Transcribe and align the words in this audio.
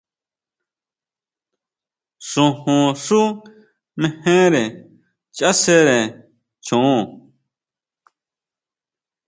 Xojón 2.29 2.85
xú 3.05 3.21
mejere 3.99 4.63
chasjere 5.35 5.99
chon. 6.65 6.97